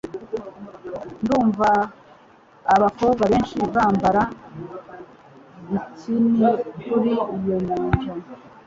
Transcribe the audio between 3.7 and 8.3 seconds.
bambara bikini kuri iyo nyanja.